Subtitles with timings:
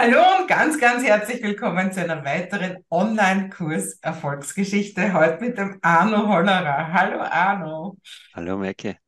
[0.00, 5.12] Hallo und ganz, ganz herzlich willkommen zu einer weiteren Online-Kurs Erfolgsgeschichte.
[5.12, 6.92] Heute mit dem Arno Hollerer.
[6.92, 7.96] Hallo Arno.
[8.32, 8.98] Hallo Maike.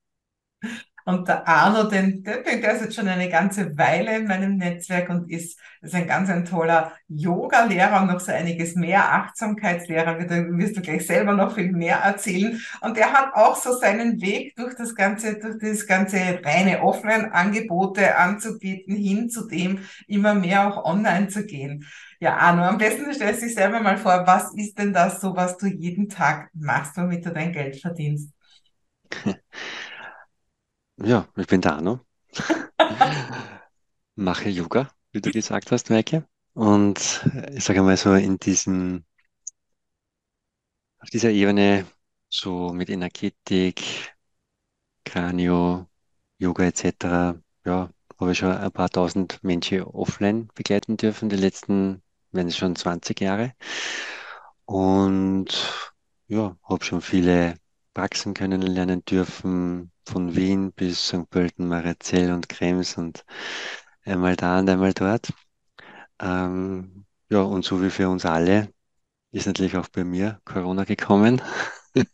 [1.04, 5.30] Und der Arno, den, der, ist jetzt schon eine ganze Weile in meinem Netzwerk und
[5.30, 10.82] ist, ist ein ganz ein toller Yoga-Lehrer und noch so einiges mehr, Achtsamkeitslehrer, wirst du
[10.82, 12.60] gleich selber noch viel mehr erzählen.
[12.80, 18.16] Und der hat auch so seinen Weg durch das ganze, durch das ganze reine Offline-Angebote
[18.16, 21.86] anzubieten, hin zu dem immer mehr auch online zu gehen.
[22.20, 25.34] Ja, Arno, am besten stellst du dich selber mal vor, was ist denn das so,
[25.34, 28.30] was du jeden Tag machst, womit du dein Geld verdienst?
[31.02, 32.00] Ja, ich bin der Arno.
[34.16, 36.26] Mache Yoga, wie du gesagt hast, Maike.
[36.52, 39.04] Und ich sage mal so in diesem,
[40.98, 41.86] auf dieser Ebene,
[42.28, 44.14] so mit Energetik,
[45.04, 45.88] Kranio,
[46.38, 52.02] Yoga etc., ja, habe ich schon ein paar tausend Menschen offline begleiten dürfen, die letzten,
[52.32, 53.54] wenn es schon 20 Jahre.
[54.66, 55.48] Und
[56.28, 57.56] ja, habe schon viele
[57.94, 61.30] Praxen kennenlernen dürfen, von Wien bis St.
[61.30, 63.24] Pölten, Marazell und Krems und
[64.04, 65.32] einmal da und einmal dort.
[66.20, 68.72] Ähm, ja, und so wie für uns alle
[69.32, 71.42] ist natürlich auch bei mir Corona gekommen.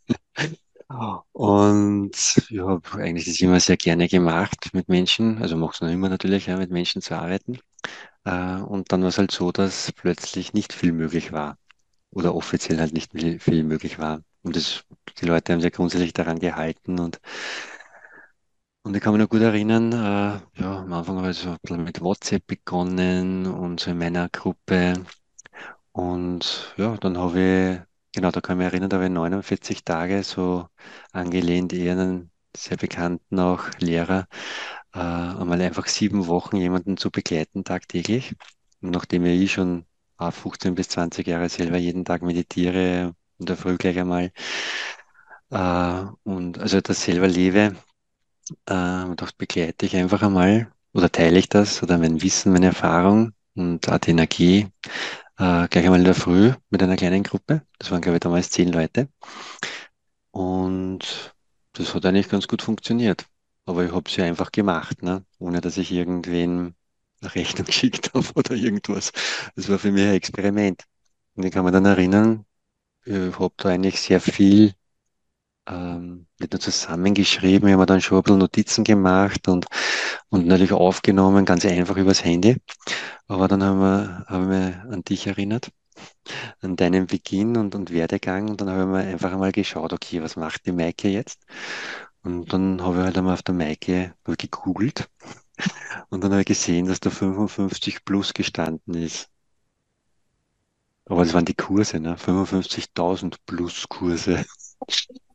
[1.33, 2.11] Und
[2.49, 6.09] ich habe eigentlich das immer sehr gerne gemacht mit Menschen, also mache es noch immer
[6.09, 7.59] natürlich, ja, mit Menschen zu arbeiten.
[8.25, 11.57] Äh, und dann war es halt so, dass plötzlich nicht viel möglich war
[12.11, 14.21] oder offiziell halt nicht viel, möglich war.
[14.43, 14.85] Und das,
[15.19, 17.19] die Leute haben sich grundsätzlich daran gehalten und
[18.87, 21.99] und ich kann mich noch gut erinnern, äh, ja, am Anfang habe ich so mit
[21.99, 24.93] WhatsApp begonnen und so in meiner Gruppe.
[25.91, 27.39] Und ja, dann habe
[27.81, 30.69] ich, genau, da kann ich mich erinnern, da habe ich 49 Tage so
[31.11, 34.27] angelehnt, eher einen sehr bekannten auch Lehrer,
[34.93, 38.35] äh, einmal einfach sieben Wochen jemanden zu begleiten tagtäglich.
[38.81, 39.85] Und nachdem ich eh schon
[40.19, 44.31] äh, 15 bis 20 Jahre selber jeden Tag meditiere und der Früh gleich einmal,
[45.51, 47.75] äh, und also das selber lebe,
[48.67, 52.67] äh, und das begleite ich einfach einmal oder teile ich das oder mein Wissen, meine
[52.67, 54.67] Erfahrung und auch die Energie
[55.37, 57.63] äh, gleich einmal in der Früh mit einer kleinen Gruppe.
[57.79, 59.09] Das waren, glaube ich, damals zehn Leute.
[60.31, 61.35] Und
[61.73, 63.25] das hat eigentlich ganz gut funktioniert.
[63.65, 65.25] Aber ich habe es ja einfach gemacht, ne?
[65.39, 66.75] ohne dass ich irgendwen
[67.21, 69.11] eine Rechnung geschickt habe oder irgendwas.
[69.55, 70.83] Das war für mich ein Experiment.
[71.35, 72.45] Und ich kann mich dann erinnern,
[73.05, 74.73] ich habe da eigentlich sehr viel
[75.67, 79.65] ähm, nicht nur zusammengeschrieben, ich habe mir dann schon ein bisschen Notizen gemacht und,
[80.29, 82.57] und natürlich aufgenommen, ganz einfach übers Handy.
[83.27, 85.71] Aber dann haben wir, haben wir an dich erinnert,
[86.61, 88.49] an deinen Beginn und, und Werdegang.
[88.49, 91.39] Und dann haben wir einfach einmal geschaut, okay, was macht die Maike jetzt?
[92.23, 95.09] Und dann habe ich halt einmal auf der Maike gegoogelt
[96.09, 99.29] und dann habe ich gesehen, dass da 55 plus gestanden ist.
[101.05, 102.17] Aber das waren die Kurse, ne?
[102.17, 104.45] 55.000 plus Kurse.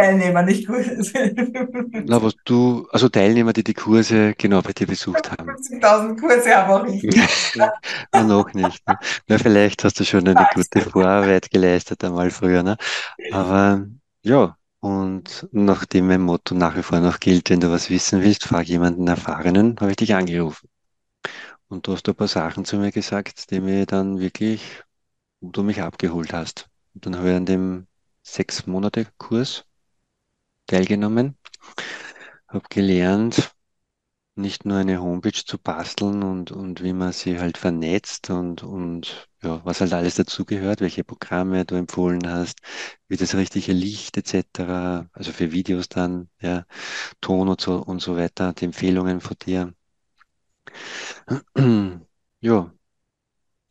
[0.00, 0.84] Teilnehmer, nicht gut.
[2.06, 5.50] Na, was du, also Teilnehmer, die die Kurse genau bei dir besucht haben.
[5.50, 7.20] 50.000 Kurse, aber auch richtig.
[8.12, 8.86] Na, noch nicht.
[8.88, 8.98] Ne?
[9.28, 12.76] Na, vielleicht hast du schon eine gute Vorarbeit geleistet einmal früher, ne?
[13.30, 13.86] Aber
[14.22, 18.44] ja, und nachdem mein Motto nach wie vor noch gilt, wenn du was wissen willst,
[18.44, 20.68] frag jemanden Erfahrenen, habe ich dich angerufen.
[21.68, 24.82] Und du hast ein paar Sachen zu mir gesagt, die mir dann wirklich,
[25.40, 26.68] wo du mich abgeholt hast.
[26.94, 27.86] Und dann habe ich an dem
[28.22, 29.64] sechs Monate Kurs
[30.70, 31.36] teilgenommen,
[32.48, 33.52] habe gelernt,
[34.36, 39.28] nicht nur eine Homepage zu basteln und, und wie man sie halt vernetzt und, und
[39.42, 42.60] ja, was halt alles dazugehört, welche Programme du empfohlen hast,
[43.08, 46.66] wie das richtige Licht etc., also für Videos dann, ja,
[47.22, 49.74] Ton und so und so weiter, die Empfehlungen von dir.
[52.40, 52.72] Ja,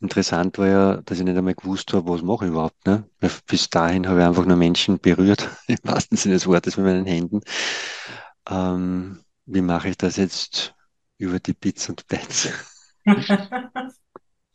[0.02, 2.86] Interessant war ja, dass ich nicht einmal gewusst habe, was mache ich überhaupt.
[2.88, 3.04] Ne?
[3.46, 7.06] bis dahin habe ich einfach nur Menschen berührt, im wahrsten Sinne des Wortes mit meinen
[7.06, 7.42] Händen.
[8.50, 10.74] Ähm, wie mache ich das jetzt
[11.18, 12.50] über die Bits und Bytes?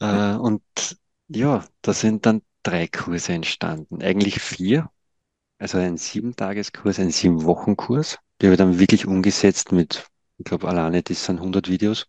[0.01, 0.63] äh, und
[1.29, 4.03] ja, da sind dann drei Kurse entstanden.
[4.03, 4.91] Eigentlich vier.
[5.59, 8.19] Also ein Sieben-Tageskurs, ein Sieben-Wochen-Kurs.
[8.41, 10.07] Die habe ich dann wirklich umgesetzt mit,
[10.39, 12.07] ich glaube, alleine das sind 100 Videos.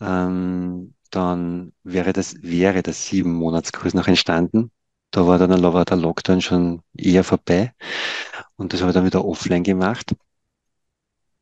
[0.00, 4.72] Ähm, dann wäre das, wäre das sieben Monatskurs noch entstanden.
[5.10, 7.74] Da war dann war der Lockdown schon eher vorbei.
[8.56, 10.14] Und das habe ich dann wieder offline gemacht.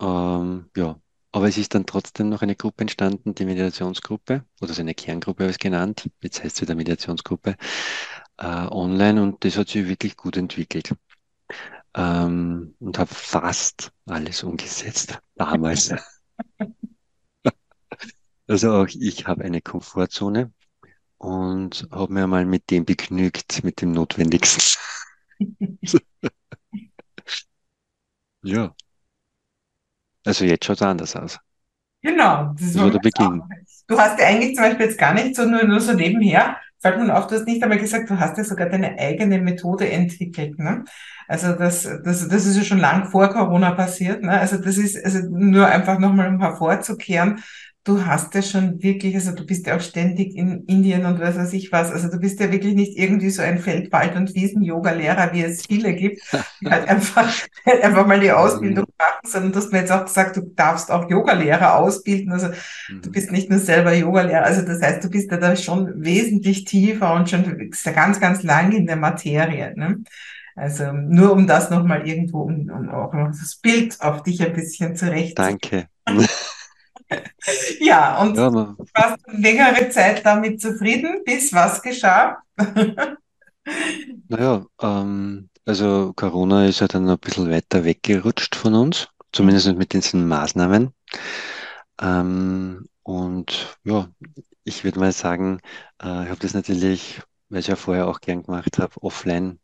[0.00, 1.00] Ähm, ja,
[1.32, 5.44] aber es ist dann trotzdem noch eine Gruppe entstanden, die Meditationsgruppe, oder so eine Kerngruppe
[5.44, 6.10] habe ich es genannt.
[6.22, 7.56] Jetzt heißt es wieder Meditationsgruppe,
[8.38, 10.94] äh, online und das hat sich wirklich gut entwickelt.
[11.94, 15.94] Ähm, und habe fast alles umgesetzt damals.
[18.50, 20.52] Also auch ich habe eine Komfortzone
[21.18, 24.80] und habe mir mal mit dem begnügt, mit dem Notwendigsten.
[28.42, 28.74] Ja,
[30.24, 31.38] also jetzt schaut es anders aus.
[32.02, 33.42] Genau, das Das war wollen der Beginn.
[33.86, 36.98] Du hast ja eigentlich zum Beispiel jetzt gar nicht so nur, nur so nebenher, fällt
[36.98, 40.58] mir auf, du hast nicht einmal gesagt, du hast ja sogar deine eigene Methode entwickelt,
[40.58, 40.84] ne?
[41.28, 44.32] Also das, das, das ist ja schon lang vor Corona passiert, ne?
[44.40, 47.42] Also das ist, also nur einfach nochmal um hervorzukehren,
[47.84, 51.36] du hast ja schon wirklich, also du bist ja auch ständig in Indien und was
[51.36, 54.34] weiß ich was, also du bist ja wirklich nicht irgendwie so ein Feld-, Wald- und
[54.34, 56.20] Wiesen-Yoga-Lehrer, wie es viele gibt,
[56.60, 57.32] die halt einfach,
[57.82, 61.08] einfach mal die Ausbildung machen, sondern du hast mir jetzt auch gesagt, du darfst auch
[61.10, 62.48] Yoga-Lehrer ausbilden, also
[63.02, 63.12] Du Mhm.
[63.12, 67.14] bist nicht nur selber Yogalehrer, also das heißt, du bist ja da schon wesentlich tiefer
[67.14, 69.72] und schon ganz, ganz lang in der Materie.
[69.76, 70.02] Ne?
[70.56, 74.52] Also nur um das nochmal irgendwo, um, um auch noch das Bild auf dich ein
[74.52, 75.38] bisschen zurecht.
[75.38, 75.88] Danke.
[77.80, 82.38] Ja, und Ja, man, warst du längere Zeit damit zufrieden, bis was geschah?
[84.28, 89.92] naja, ähm, also Corona ist ja dann ein bisschen weiter weggerutscht von uns, zumindest mit
[89.92, 90.92] diesen Maßnahmen.
[92.00, 94.08] Ähm, und ja,
[94.64, 95.60] ich würde mal sagen,
[96.02, 99.58] äh, ich habe das natürlich, weil ich ja vorher auch gern gemacht habe, offline,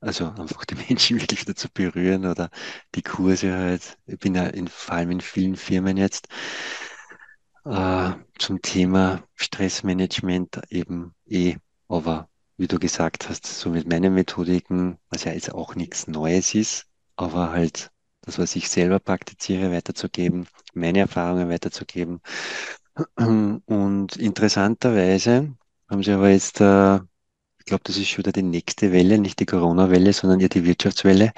[0.00, 2.50] also einfach die Menschen wirklich wieder zu berühren oder
[2.94, 3.98] die Kurse halt.
[4.06, 6.28] Ich bin ja in, vor allem in vielen Firmen jetzt
[7.64, 11.56] äh, zum Thema Stressmanagement eben eh,
[11.88, 16.54] aber wie du gesagt hast, so mit meinen Methodiken, was ja jetzt auch nichts Neues
[16.54, 16.86] ist,
[17.16, 17.90] aber halt
[18.22, 22.20] das, was ich selber praktiziere, weiterzugeben, meine Erfahrungen weiterzugeben.
[23.16, 25.56] Und interessanterweise
[25.88, 27.00] haben sie aber jetzt, äh,
[27.70, 31.32] glaube, das ist schon wieder die nächste Welle, nicht die Corona-Welle, sondern eher die Wirtschaftswelle,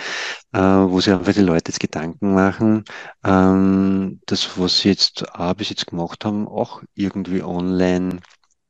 [0.52, 2.84] äh, wo sich einfach die Leute jetzt Gedanken machen,
[3.24, 8.20] ähm, das, was sie jetzt auch bis jetzt gemacht haben, auch irgendwie online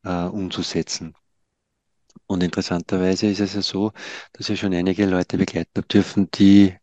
[0.05, 1.15] äh, umzusetzen.
[2.27, 3.93] Und interessanterweise ist es ja so,
[4.33, 6.75] dass ich schon einige Leute begleiten dürfen, die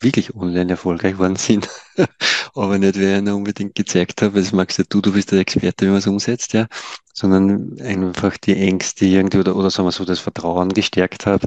[0.00, 1.68] wirklich online erfolgreich worden sind,
[2.54, 5.40] aber nicht, weil ich ihnen unbedingt gezeigt habe, das magst ja du, du bist der
[5.40, 6.66] Experte, wie man es umsetzt, ja,
[7.12, 11.46] sondern einfach die Ängste irgendwie oder, oder sagen wir so, das Vertrauen gestärkt habe,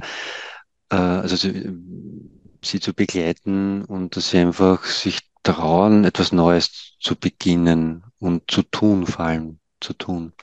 [0.90, 1.72] äh, also sie,
[2.64, 8.64] sie zu begleiten und dass sie einfach sich trauen, etwas Neues zu beginnen und zu
[8.64, 10.34] tun, vor allem zu tun.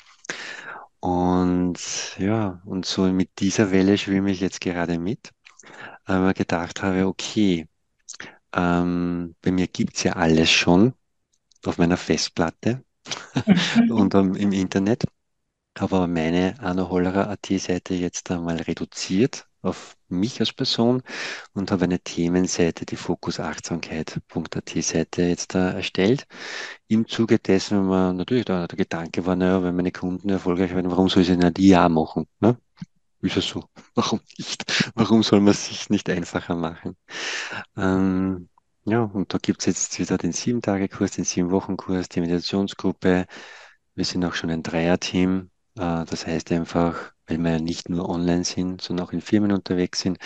[1.01, 1.79] Und
[2.19, 5.31] ja, und so mit dieser Welle schwimme ich jetzt gerade mit,
[6.07, 7.69] weil ich gedacht habe, okay,
[8.55, 10.95] ähm, bei mir gibt's ja alles schon
[11.65, 12.85] auf meiner Festplatte
[13.91, 15.05] und ähm, im Internet.
[15.79, 21.03] Habe aber meine Arno Hollerer AT-Seite jetzt einmal reduziert auf mich als Person
[21.53, 26.27] und habe eine Themenseite, die Fokusachtsamkeit.at-Seite jetzt da erstellt.
[26.89, 30.75] Im Zuge dessen, wenn man natürlich da der Gedanke war, naja, wenn meine Kunden erfolgreich
[30.75, 32.27] werden, warum soll ich es nicht auch machen?
[32.41, 32.59] Ne?
[33.23, 33.65] Ja so.
[33.95, 34.91] Warum nicht?
[34.95, 36.97] Warum soll man es sich nicht einfacher machen?
[37.77, 38.49] Ähm,
[38.85, 43.27] ja, und da gibt's jetzt wieder den Sieben-Tage-Kurs, den Sieben-Wochen-Kurs, die Meditationsgruppe.
[43.95, 45.51] Wir sind auch schon ein Dreier-Team.
[45.77, 50.01] Äh, das heißt einfach, weil wir nicht nur online sind, sondern auch in Firmen unterwegs
[50.01, 50.19] sind.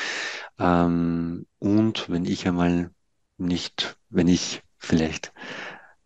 [0.59, 2.91] Ähm, und wenn ich einmal
[3.39, 5.33] nicht, wenn ich vielleicht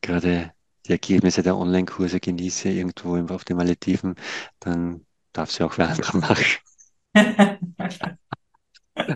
[0.01, 0.53] gerade
[0.87, 4.15] die Ergebnisse der Online-Kurse genieße, irgendwo auf den Malediven,
[4.61, 6.45] dann darf sie auch wer andere machen.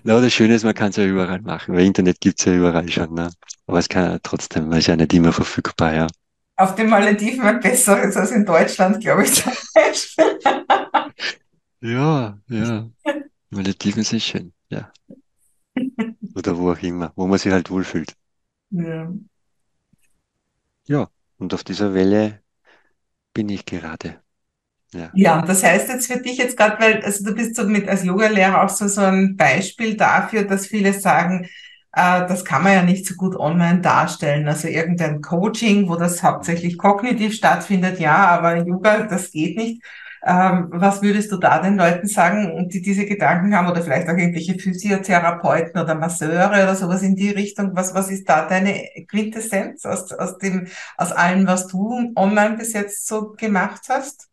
[0.04, 2.88] Na, das Schöne ist, man kann es ja überall machen, weil Internet gibt's ja überall
[2.88, 3.14] schon.
[3.14, 3.30] Ne?
[3.66, 6.06] Aber es kann ja trotzdem, weil es ja nicht immer verfügbar, ja.
[6.56, 10.38] Auf den Malediven ein besseres als in Deutschland, glaube ich, zum Beispiel.
[11.82, 12.90] Ja, ja.
[13.48, 14.92] Malediven sind schön, ja.
[16.34, 18.14] Oder wo auch immer, wo man sich halt wohlfühlt.
[18.70, 19.10] Ja.
[20.86, 22.42] Ja, und auf dieser Welle
[23.32, 24.19] bin ich gerade.
[24.92, 25.10] Ja.
[25.14, 28.04] Ja, das heißt jetzt für dich jetzt gerade, weil also du bist so mit als
[28.04, 31.48] Yogalehrer auch so, so ein Beispiel dafür, dass viele sagen,
[31.92, 34.48] äh, das kann man ja nicht so gut online darstellen.
[34.48, 39.82] Also irgendein Coaching, wo das hauptsächlich kognitiv stattfindet, ja, aber Yoga, das geht nicht.
[40.22, 44.16] Ähm, was würdest du da den Leuten sagen, die diese Gedanken haben oder vielleicht auch
[44.18, 47.70] irgendwelche Physiotherapeuten oder Masseure oder sowas in die Richtung?
[47.74, 50.66] Was, was ist da deine Quintessenz aus, aus dem,
[50.98, 54.29] aus allem, was du online bis jetzt so gemacht hast?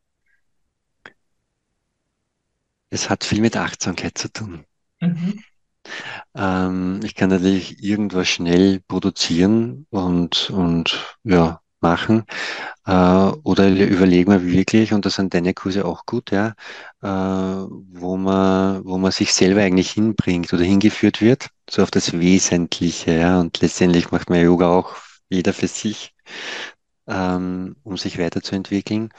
[2.89, 4.65] Es hat viel mit Achtsamkeit zu tun.
[5.01, 5.39] Mhm.
[6.35, 12.25] Ähm, ich kann natürlich irgendwas schnell produzieren und, und ja, machen.
[12.85, 12.91] Äh,
[13.43, 16.55] oder überlegen wir wirklich, und das sind deine Kurse auch gut, ja,
[17.01, 22.13] äh, wo man, wo man sich selber eigentlich hinbringt oder hingeführt wird, so auf das
[22.13, 23.39] Wesentliche, ja.
[23.39, 24.95] Und letztendlich macht man Yoga auch
[25.29, 26.13] jeder für sich.
[27.07, 29.09] ähm, um sich weiterzuentwickeln.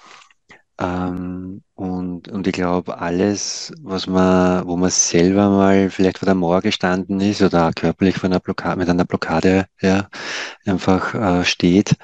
[0.81, 6.35] Ähm, und, und ich glaube, alles, was man, wo man selber mal vielleicht vor der
[6.37, 10.09] Mauer gestanden ist oder körperlich von einer Blockade, mit einer Blockade ja,
[10.67, 11.97] einfach äh, steht,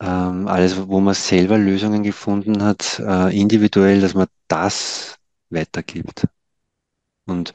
[0.00, 5.16] ähm, alles, wo man selber Lösungen gefunden hat, äh, individuell, dass man das
[5.50, 6.26] weitergibt.
[7.26, 7.52] Und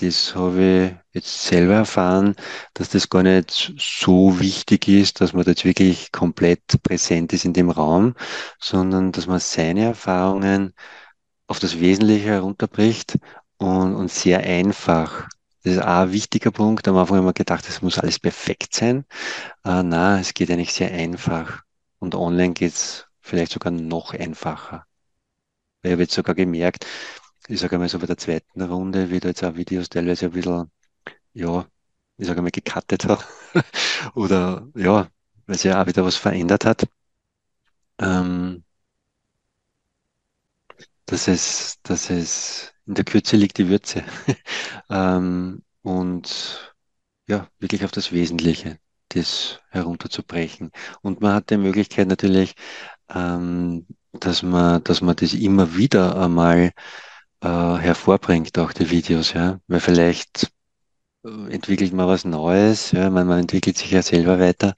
[0.00, 2.34] das habe ich jetzt selber erfahren,
[2.74, 7.52] dass das gar nicht so wichtig ist, dass man jetzt wirklich komplett präsent ist in
[7.52, 8.14] dem Raum,
[8.60, 10.74] sondern dass man seine Erfahrungen
[11.46, 13.18] auf das Wesentliche herunterbricht
[13.58, 15.28] und, und sehr einfach.
[15.64, 16.86] Das ist auch ein wichtiger Punkt.
[16.88, 19.04] Am Anfang haben wir gedacht, es muss alles perfekt sein.
[19.64, 21.62] Äh, na, es geht eigentlich sehr einfach.
[21.98, 24.86] Und online geht es vielleicht sogar noch einfacher.
[25.82, 26.86] Ich habe jetzt sogar gemerkt,
[27.48, 30.32] ich sage einmal so bei der zweiten Runde, wie da jetzt auch Videos teilweise ein
[30.32, 30.70] bisschen,
[31.34, 31.66] ja,
[32.18, 33.24] ich sage einmal gecuttet habe.
[34.14, 35.08] Oder ja,
[35.46, 36.88] weil sich auch wieder was verändert hat.
[38.00, 38.64] Ähm,
[41.06, 44.04] dass es, dass es in der Kürze liegt die Würze.
[44.90, 46.74] ähm, und
[47.28, 48.78] ja, wirklich auf das Wesentliche,
[49.10, 50.70] das herunterzubrechen.
[51.02, 52.54] Und man hat die Möglichkeit natürlich,
[53.08, 56.72] ähm, dass man, dass man das immer wieder einmal
[57.42, 59.60] äh, hervorbringt, auch die Videos, ja.
[59.68, 60.50] Weil vielleicht
[61.24, 64.74] äh, entwickelt man was Neues, ja, man, man entwickelt sich ja selber weiter.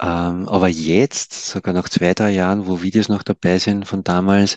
[0.00, 4.54] Ähm, aber jetzt, sogar nach zwei, drei Jahren, wo Videos noch dabei sind von damals,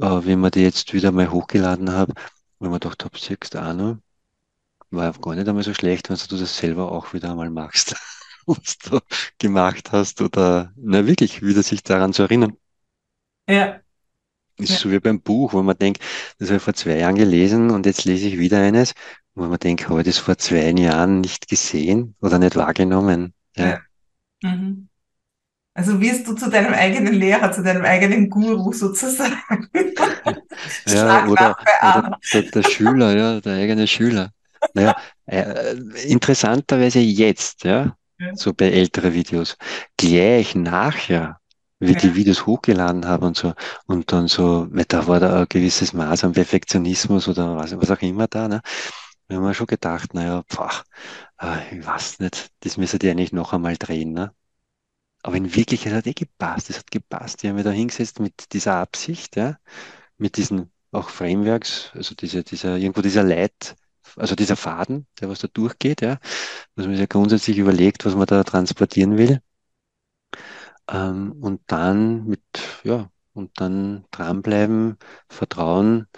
[0.00, 2.14] äh, wie man die jetzt wieder mal hochgeladen habe,
[2.58, 3.98] wo man habe, siehst du auch noch,
[4.90, 7.94] war gar nicht einmal so schlecht, wenn du das selber auch wieder einmal machst,
[8.46, 9.00] was du
[9.38, 12.56] gemacht hast oder, na wirklich, wieder sich daran zu erinnern.
[13.48, 13.80] Ja,
[14.60, 16.02] Ist ja, so wie beim Buch, wo man denkt,
[16.38, 18.92] das habe ich vor zwei Jahren gelesen und jetzt lese ich wieder eines,
[19.34, 23.34] wo man denkt, habe ich das vor zwei Jahren nicht gesehen oder nicht wahrgenommen.
[23.56, 23.80] Ja, ja.
[24.42, 24.88] Mhm.
[25.74, 29.68] Also wirst du zu deinem eigenen Lehrer, zu deinem eigenen Guru sozusagen.
[30.86, 34.30] ja oder, oder der, der Schüler, ja, der eigene Schüler.
[34.74, 34.94] Naja,
[35.26, 35.74] äh,
[36.06, 39.56] interessanterweise jetzt, ja, Ja, so bei älteren Videos,
[39.96, 41.39] gleich nachher,
[41.80, 43.54] wie die ja, Videos hochgeladen habe und so,
[43.86, 47.90] und dann so, weil da war da ein gewisses Maß an Perfektionismus oder was, was
[47.90, 48.62] auch immer da, ne?
[49.28, 50.70] Wir haben wir schon gedacht, naja, pfah,
[51.40, 54.32] äh, ich weiß nicht, das müsste die eigentlich noch einmal drehen, ne?
[55.22, 57.42] Aber in Wirklichkeit hat eh gepasst, es hat gepasst.
[57.42, 59.58] Die haben wir da hingesetzt mit dieser Absicht, ja,
[60.18, 63.76] mit diesen auch Frameworks, also diese, dieser, irgendwo dieser Leit,
[64.16, 66.16] also dieser Faden, der was da durchgeht, ja,
[66.76, 69.40] dass man sich ja grundsätzlich überlegt, was man da transportieren will.
[70.90, 72.42] Ähm, und dann mit,
[72.84, 76.08] ja, und dann dranbleiben, vertrauen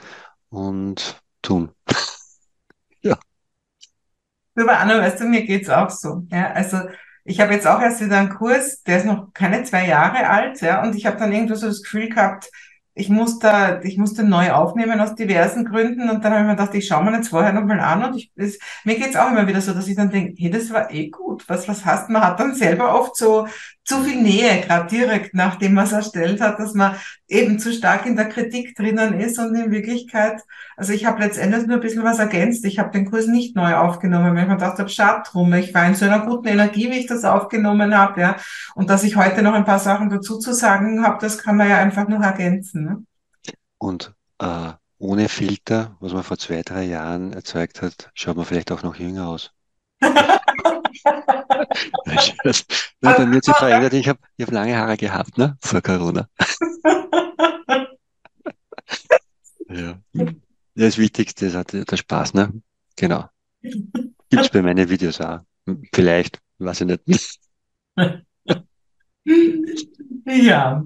[0.50, 1.72] und tun.
[3.02, 3.18] Ja.
[4.54, 6.24] Du, aber Anna, weißt du, mir geht's auch so.
[6.30, 6.78] Ja, also
[7.24, 10.60] ich habe jetzt auch erst wieder einen Kurs, der ist noch keine zwei Jahre alt,
[10.60, 12.50] ja, und ich habe dann irgendwie so das Gefühl gehabt,
[12.94, 16.56] ich muss da, ich musste neu aufnehmen aus diversen Gründen und dann habe ich mir
[16.56, 19.46] gedacht, ich schaue mir jetzt vorher nochmal an und ich, es, mir geht's auch immer
[19.46, 21.48] wieder so, dass ich dann denke, hey, das war eh gut.
[21.48, 22.10] Was, was hast?
[22.10, 23.46] Man hat dann selber oft so
[23.84, 26.96] zu viel Nähe, gerade direkt nachdem man es erstellt hat, dass man
[27.28, 30.42] eben zu stark in der Kritik drinnen ist und in Wirklichkeit
[30.76, 32.64] also ich habe letztendlich nur ein bisschen was ergänzt.
[32.64, 35.52] Ich habe den Kurs nicht neu aufgenommen, weil ich mir gedacht habe, schade drum.
[35.54, 38.36] Ich war in so einer guten Energie, wie ich das aufgenommen habe, ja.
[38.74, 41.68] Und dass ich heute noch ein paar Sachen dazu zu sagen habe, das kann man
[41.68, 42.84] ja einfach noch ergänzen.
[42.84, 43.04] Ne?
[43.78, 48.72] Und äh, ohne Filter, was man vor zwei, drei Jahren erzeugt hat, schaut man vielleicht
[48.72, 49.52] auch noch jünger aus.
[53.02, 55.56] Ja, bei mir hat sich verändert, ich habe hab lange Haare gehabt, ne?
[55.60, 56.28] Vor Corona.
[59.68, 59.98] Ja.
[60.12, 60.26] Ja,
[60.74, 62.52] das Wichtigste ist halt der Spaß, ne?
[62.96, 63.24] Genau.
[63.62, 65.40] Gibt's bei meinen Videos auch.
[65.94, 67.40] Vielleicht, weiß ich nicht.
[70.24, 70.84] Ja,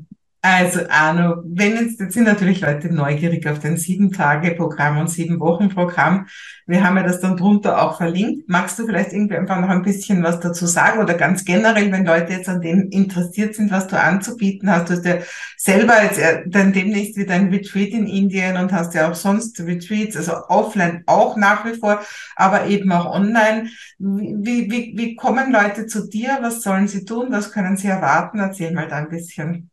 [0.49, 6.29] also Arno, wenn jetzt, jetzt sind natürlich Leute neugierig auf dein Sieben-Tage-Programm und Sieben-Wochen-Programm.
[6.67, 8.49] Wir haben ja das dann drunter auch verlinkt.
[8.49, 12.07] Magst du vielleicht irgendwie einfach noch ein bisschen was dazu sagen oder ganz generell, wenn
[12.07, 14.89] Leute jetzt an dem interessiert sind, was du anzubieten hast?
[14.89, 15.17] Du hast ja
[15.57, 19.59] selber jetzt äh, dann demnächst wieder ein Retreat in Indien und hast ja auch sonst
[19.59, 22.01] Retreats, also offline auch nach wie vor,
[22.37, 23.69] aber eben auch online.
[23.99, 26.39] Wie, wie, wie kommen Leute zu dir?
[26.41, 27.29] Was sollen sie tun?
[27.31, 28.39] Was können sie erwarten?
[28.39, 29.71] Erzähl mal da ein bisschen.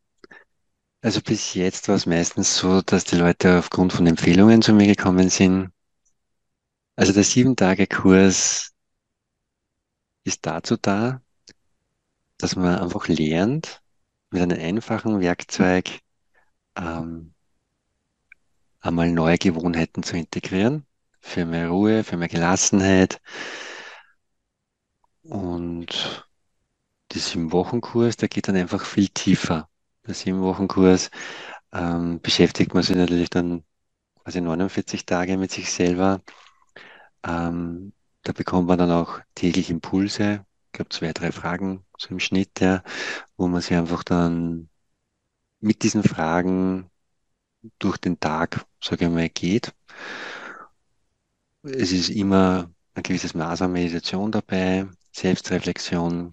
[1.04, 4.86] Also bis jetzt war es meistens so, dass die Leute aufgrund von Empfehlungen zu mir
[4.86, 5.70] gekommen sind.
[6.96, 8.72] Also der Sieben-Tage-Kurs
[10.24, 11.20] ist dazu da,
[12.38, 13.82] dass man einfach lernt,
[14.30, 16.00] mit einem einfachen Werkzeug
[16.74, 17.34] ähm,
[18.80, 20.86] einmal neue Gewohnheiten zu integrieren,
[21.20, 23.20] für mehr Ruhe, für mehr Gelassenheit
[25.22, 26.26] und
[27.12, 29.68] die Sieben-Wochen-Kurs, der geht dann einfach viel tiefer.
[30.06, 31.10] Der Sieben-Wochen-Kurs
[31.72, 33.64] ähm, beschäftigt man sich natürlich dann
[34.22, 36.22] quasi 49 Tage mit sich selber.
[37.24, 37.92] Ähm,
[38.22, 42.60] da bekommt man dann auch täglich Impulse, ich glaube zwei, drei Fragen so im Schnitt,
[42.60, 42.82] ja,
[43.36, 44.68] wo man sich einfach dann
[45.60, 46.90] mit diesen Fragen
[47.78, 49.74] durch den Tag, sage ich mal, geht.
[51.62, 56.30] Es ist immer ein gewisses Maß an Meditation dabei, Selbstreflexion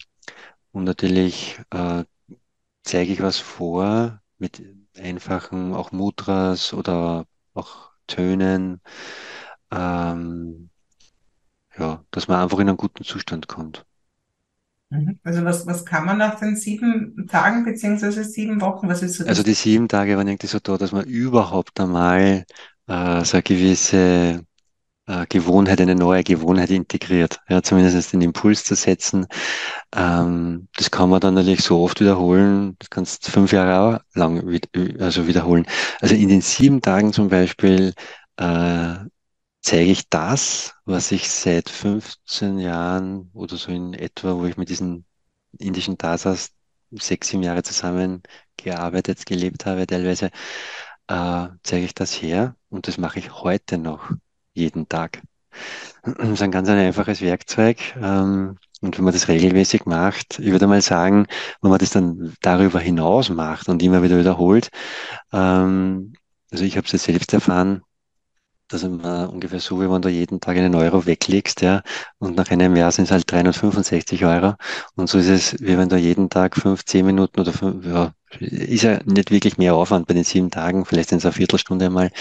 [0.72, 2.04] und natürlich äh,
[2.84, 4.64] zeige ich was vor mit
[4.98, 8.82] einfachen auch Mudras oder auch Tönen,
[9.72, 10.70] ähm,
[11.78, 13.86] ja, dass man einfach in einen guten Zustand kommt.
[14.90, 15.20] Mhm.
[15.24, 19.24] Also was, was kann man nach den sieben Tagen beziehungsweise sieben Wochen, was ist so
[19.26, 22.46] Also die sieben Tage waren irgendwie so da, dass man überhaupt einmal
[22.88, 24.46] äh, so eine gewisse
[25.12, 27.40] äh, Gewohnheit, eine neue Gewohnheit integriert.
[27.50, 29.28] Ja, zumindest den Impuls zu setzen.
[29.96, 32.76] Ähm, das kann man dann natürlich so oft wiederholen.
[32.80, 34.70] Das kannst du fünf Jahre lang wid
[35.02, 35.66] also wiederholen.
[36.02, 37.94] Also in den sieben Tagen zum Beispiel
[38.38, 38.96] äh,
[39.62, 44.70] zeige ich das, was ich seit 15 Jahren oder so in etwa, wo ich mit
[44.70, 45.06] diesen
[45.60, 46.52] indischen Dasas
[46.92, 48.24] sechs, sieben Jahre zusammen
[48.58, 50.32] gearbeitet, gelebt habe, teilweise,
[51.08, 54.12] äh, zeige ich das her und das mache ich heute noch
[54.54, 55.22] jeden Tag.
[56.04, 57.78] Das ist ein ganz ein einfaches Werkzeug.
[58.02, 61.28] Ähm, und wenn man das regelmäßig macht, ich würde mal sagen,
[61.62, 64.70] wenn man das dann darüber hinaus macht und immer wieder wiederholt,
[65.34, 66.14] ähm,
[66.52, 67.82] also ich habe es selbst erfahren,
[68.70, 71.84] dass immer ungefähr so, wie wenn du jeden Tag einen Euro weglegst, ja,
[72.20, 74.56] und nach einem Jahr sind es halt 365 Euro.
[74.96, 78.14] Und so ist es, wie wenn du jeden Tag fünf, zehn Minuten oder fünf, ja,
[78.40, 81.88] ist ja nicht wirklich mehr Aufwand bei den sieben Tagen, vielleicht sind es eine Viertelstunde
[81.88, 82.12] einmal,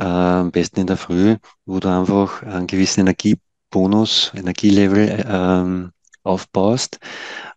[0.00, 5.92] äh, am besten in der Früh, wo du einfach einen gewissen Energiebonus, Energielevel ähm,
[6.22, 6.98] aufbaust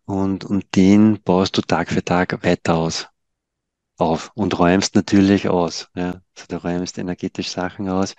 [0.05, 3.07] und, und den baust du Tag für Tag weiter aus
[3.97, 5.89] auf und räumst natürlich aus.
[5.95, 6.21] Ja.
[6.35, 8.15] Also du räumst energetisch Sachen aus.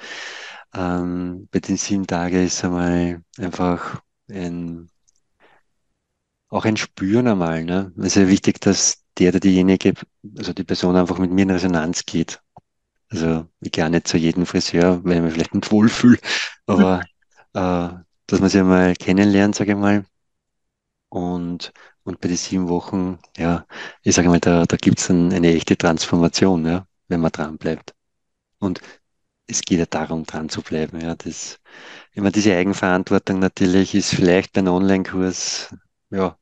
[0.74, 4.88] Ähm, bei den sieben Tagen ist einmal einfach ein,
[6.48, 7.64] auch ein Spüren einmal.
[7.64, 7.92] Ne?
[7.98, 9.94] Es ist ja wichtig, dass der oder diejenige,
[10.38, 12.40] also die Person einfach mit mir in Resonanz geht.
[13.14, 16.18] Also ich gehe auch nicht zu jedem Friseur, weil ich mich vielleicht nicht wohlfühle,
[16.66, 17.02] aber
[17.54, 17.90] äh,
[18.26, 20.04] dass man sich einmal kennenlernt, sage ich mal,
[21.08, 21.72] und,
[22.04, 23.66] und bei den sieben Wochen, ja,
[24.02, 27.58] ich sage mal, da, da gibt es dann eine echte Transformation, ja, wenn man dran
[27.58, 27.94] bleibt.
[28.58, 28.80] Und
[29.48, 31.00] es geht ja darum, dran zu bleiben.
[31.00, 31.60] Ja, das,
[32.14, 35.74] immer diese Eigenverantwortung natürlich ist vielleicht bei einem Online-Kurs,
[36.10, 36.38] ja,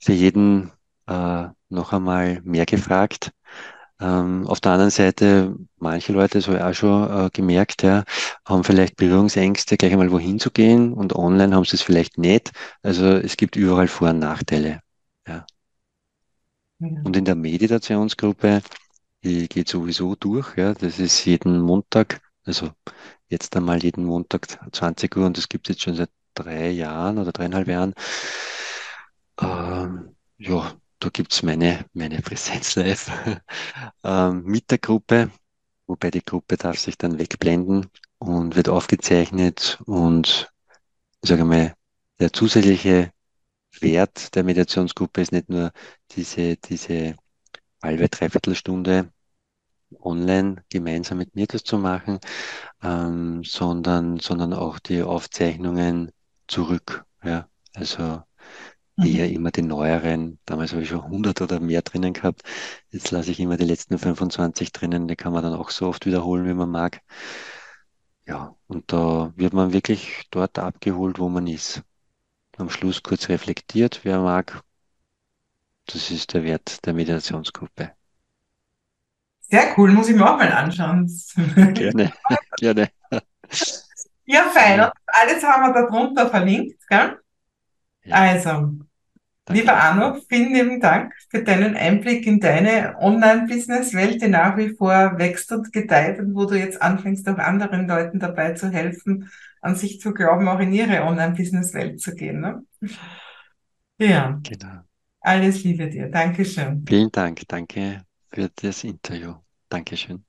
[0.00, 0.72] für jeden
[1.06, 3.32] äh, noch einmal mehr gefragt.
[4.00, 8.04] Ähm, auf der anderen Seite, manche Leute, das habe ich auch schon äh, gemerkt, ja,
[8.46, 12.52] haben vielleicht Berührungsängste, gleich einmal wohin zu gehen und online haben sie es vielleicht nicht.
[12.82, 14.80] Also es gibt überall Vor- und Nachteile.
[15.28, 15.46] Ja.
[16.78, 16.88] Ja.
[17.02, 18.62] Und in der Meditationsgruppe,
[19.24, 22.70] die geht sowieso durch, ja, das ist jeden Montag, also
[23.28, 27.18] jetzt einmal jeden Montag 20 Uhr und das gibt es jetzt schon seit drei Jahren
[27.18, 27.94] oder dreieinhalb Jahren.
[29.40, 33.10] Ähm, ja, da gibt's meine, meine Präsenz live
[34.04, 35.30] ähm, mit der Gruppe,
[35.86, 40.50] wobei die Gruppe darf sich dann wegblenden und wird aufgezeichnet und
[41.22, 41.74] ich sage mal,
[42.20, 43.12] der zusätzliche
[43.80, 45.72] Wert der Meditationsgruppe ist nicht nur
[46.12, 47.16] diese, diese
[47.82, 49.12] halbe, dreiviertel Stunde
[50.00, 52.18] online gemeinsam mit mir das zu machen,
[52.82, 56.12] ähm, sondern, sondern auch die Aufzeichnungen
[56.48, 57.04] zurück.
[57.22, 58.22] Ja, also
[59.00, 59.30] eher Mhm.
[59.30, 60.38] immer die neueren.
[60.46, 62.42] Damals habe ich schon 100 oder mehr drinnen gehabt.
[62.90, 65.08] Jetzt lasse ich immer die letzten 25 drinnen.
[65.08, 67.00] Die kann man dann auch so oft wiederholen, wie man mag.
[68.26, 71.82] Ja, und da wird man wirklich dort abgeholt, wo man ist.
[72.58, 74.62] Am Schluss kurz reflektiert, wer mag.
[75.86, 77.94] Das ist der Wert der Meditationsgruppe.
[79.40, 81.06] Sehr cool, muss ich mir auch mal anschauen.
[81.74, 82.12] Gerne,
[82.56, 82.90] gerne.
[84.26, 84.80] Ja, fein.
[84.80, 87.18] Und alles haben wir da drunter verlinkt, gell?
[88.04, 88.50] Ja, Also,
[89.48, 89.74] lieber danke.
[89.74, 95.52] Arno, vielen lieben Dank für deinen Einblick in deine Online-Business-Welt, die nach wie vor wächst
[95.52, 100.00] und gedeiht und wo du jetzt anfängst, auch anderen Leuten dabei zu helfen, an sich
[100.00, 102.40] zu glauben, auch in ihre Online-Business-Welt zu gehen.
[102.40, 102.62] Ne?
[103.98, 104.80] Ja, Genau.
[105.20, 106.08] alles Liebe dir.
[106.10, 106.84] Dankeschön.
[106.86, 107.42] Vielen Dank.
[107.48, 109.34] Danke für das Interview.
[109.68, 110.24] Dankeschön.